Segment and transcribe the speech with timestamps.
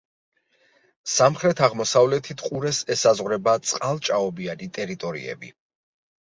[1.15, 5.55] სამხრეთ-აღმოსავლეთით ყურეს ესაზღვრება წყალ-ჭაობიანი ტერიტორიები.